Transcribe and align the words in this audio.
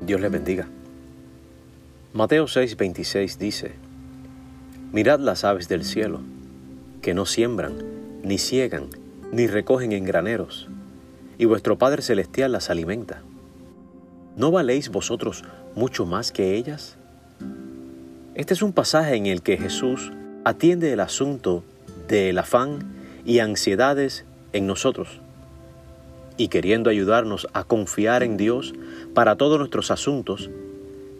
Dios 0.00 0.20
les 0.20 0.30
bendiga. 0.30 0.66
Mateo 2.12 2.46
6:26 2.46 3.38
dice, 3.38 3.72
Mirad 4.92 5.20
las 5.20 5.44
aves 5.44 5.68
del 5.68 5.84
cielo, 5.84 6.20
que 7.02 7.14
no 7.14 7.26
siembran, 7.26 7.74
ni 8.22 8.38
ciegan, 8.38 8.88
ni 9.32 9.46
recogen 9.46 9.92
en 9.92 10.04
graneros, 10.04 10.68
y 11.38 11.46
vuestro 11.46 11.78
Padre 11.78 12.02
Celestial 12.02 12.52
las 12.52 12.70
alimenta. 12.70 13.22
¿No 14.36 14.50
valéis 14.50 14.90
vosotros 14.90 15.44
mucho 15.74 16.06
más 16.06 16.32
que 16.32 16.54
ellas? 16.54 16.96
Este 18.34 18.54
es 18.54 18.62
un 18.62 18.72
pasaje 18.72 19.14
en 19.16 19.26
el 19.26 19.42
que 19.42 19.56
Jesús 19.56 20.12
atiende 20.44 20.92
el 20.92 21.00
asunto 21.00 21.64
del 22.08 22.38
afán 22.38 22.92
y 23.24 23.38
ansiedades 23.38 24.24
en 24.52 24.66
nosotros 24.66 25.20
y 26.36 26.48
queriendo 26.48 26.90
ayudarnos 26.90 27.46
a 27.52 27.64
confiar 27.64 28.22
en 28.22 28.36
Dios 28.36 28.74
para 29.14 29.36
todos 29.36 29.58
nuestros 29.58 29.90
asuntos, 29.90 30.50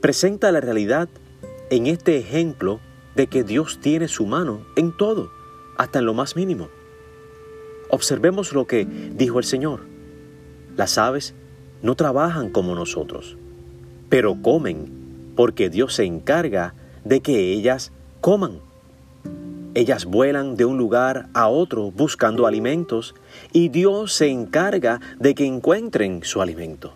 presenta 0.00 0.52
la 0.52 0.60
realidad 0.60 1.08
en 1.70 1.86
este 1.86 2.18
ejemplo 2.18 2.80
de 3.16 3.26
que 3.26 3.44
Dios 3.44 3.80
tiene 3.80 4.08
su 4.08 4.26
mano 4.26 4.64
en 4.76 4.96
todo, 4.96 5.30
hasta 5.76 5.98
en 5.98 6.06
lo 6.06 6.14
más 6.14 6.36
mínimo. 6.36 6.68
Observemos 7.90 8.52
lo 8.52 8.66
que 8.66 8.84
dijo 8.84 9.38
el 9.38 9.44
Señor. 9.44 9.80
Las 10.76 10.98
aves 10.98 11.34
no 11.82 11.94
trabajan 11.94 12.50
como 12.50 12.74
nosotros, 12.74 13.36
pero 14.08 14.40
comen 14.40 15.32
porque 15.36 15.70
Dios 15.70 15.94
se 15.94 16.04
encarga 16.04 16.74
de 17.04 17.20
que 17.20 17.52
ellas 17.52 17.92
coman. 18.20 18.60
Ellas 19.78 20.06
vuelan 20.06 20.56
de 20.56 20.64
un 20.64 20.76
lugar 20.76 21.28
a 21.34 21.46
otro 21.46 21.92
buscando 21.92 22.48
alimentos 22.48 23.14
y 23.52 23.68
Dios 23.68 24.12
se 24.12 24.26
encarga 24.26 25.00
de 25.20 25.36
que 25.36 25.46
encuentren 25.46 26.24
su 26.24 26.42
alimento. 26.42 26.94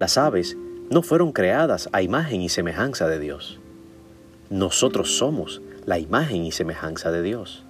Las 0.00 0.18
aves 0.18 0.56
no 0.90 1.02
fueron 1.02 1.30
creadas 1.30 1.88
a 1.92 2.02
imagen 2.02 2.40
y 2.40 2.48
semejanza 2.48 3.06
de 3.06 3.20
Dios. 3.20 3.60
Nosotros 4.50 5.16
somos 5.16 5.62
la 5.86 6.00
imagen 6.00 6.42
y 6.42 6.50
semejanza 6.50 7.12
de 7.12 7.22
Dios. 7.22 7.62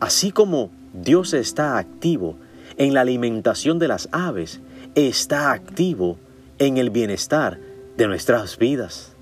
Así 0.00 0.30
como 0.30 0.70
Dios 0.94 1.34
está 1.34 1.76
activo 1.76 2.36
en 2.78 2.94
la 2.94 3.02
alimentación 3.02 3.78
de 3.78 3.88
las 3.88 4.08
aves, 4.12 4.62
está 4.94 5.52
activo 5.52 6.16
en 6.58 6.78
el 6.78 6.88
bienestar 6.88 7.60
de 7.98 8.06
nuestras 8.06 8.56
vidas. 8.56 9.14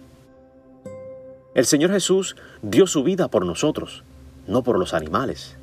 El 1.58 1.66
Señor 1.66 1.90
Jesús 1.90 2.36
dio 2.62 2.86
su 2.86 3.02
vida 3.02 3.26
por 3.26 3.44
nosotros, 3.44 4.04
no 4.46 4.62
por 4.62 4.78
los 4.78 4.94
animales. 4.94 5.56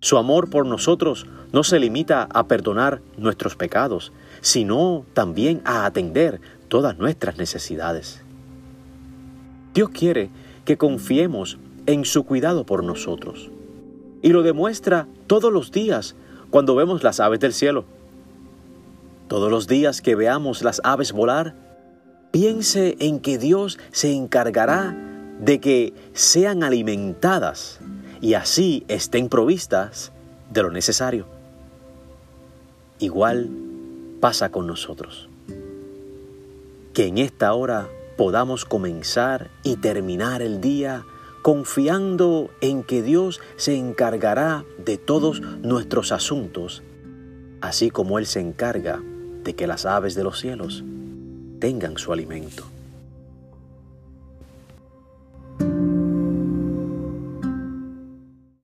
Su 0.00 0.18
amor 0.18 0.50
por 0.50 0.66
nosotros 0.66 1.28
no 1.52 1.62
se 1.62 1.78
limita 1.78 2.26
a 2.34 2.48
perdonar 2.48 3.00
nuestros 3.16 3.54
pecados, 3.54 4.10
sino 4.40 5.06
también 5.14 5.62
a 5.64 5.86
atender 5.86 6.40
todas 6.66 6.98
nuestras 6.98 7.38
necesidades. 7.38 8.24
Dios 9.74 9.90
quiere 9.90 10.28
que 10.64 10.76
confiemos 10.76 11.58
en 11.86 12.04
su 12.04 12.24
cuidado 12.24 12.66
por 12.66 12.82
nosotros. 12.82 13.48
Y 14.22 14.30
lo 14.30 14.42
demuestra 14.42 15.06
todos 15.28 15.52
los 15.52 15.70
días 15.70 16.16
cuando 16.50 16.74
vemos 16.74 17.04
las 17.04 17.20
aves 17.20 17.38
del 17.38 17.52
cielo. 17.52 17.84
Todos 19.28 19.52
los 19.52 19.68
días 19.68 20.02
que 20.02 20.16
veamos 20.16 20.64
las 20.64 20.80
aves 20.82 21.12
volar, 21.12 21.54
piense 22.30 22.96
en 23.00 23.20
que 23.20 23.38
Dios 23.38 23.78
se 23.92 24.12
encargará 24.12 24.96
de 25.40 25.60
que 25.60 25.94
sean 26.12 26.62
alimentadas 26.62 27.80
y 28.20 28.34
así 28.34 28.84
estén 28.88 29.28
provistas 29.28 30.12
de 30.50 30.62
lo 30.62 30.70
necesario. 30.70 31.26
Igual 32.98 33.48
pasa 34.20 34.50
con 34.50 34.66
nosotros. 34.66 35.28
Que 36.92 37.06
en 37.06 37.18
esta 37.18 37.54
hora 37.54 37.88
podamos 38.16 38.64
comenzar 38.64 39.50
y 39.62 39.76
terminar 39.76 40.42
el 40.42 40.60
día 40.60 41.04
confiando 41.42 42.50
en 42.60 42.82
que 42.82 43.02
Dios 43.02 43.40
se 43.56 43.76
encargará 43.76 44.64
de 44.84 44.98
todos 44.98 45.40
nuestros 45.40 46.12
asuntos, 46.12 46.82
así 47.62 47.88
como 47.90 48.18
Él 48.18 48.26
se 48.26 48.40
encarga 48.40 49.00
de 49.42 49.54
que 49.54 49.66
las 49.66 49.86
aves 49.86 50.14
de 50.14 50.24
los 50.24 50.38
cielos 50.38 50.84
tengan 51.60 51.98
su 51.98 52.12
alimento. 52.12 52.79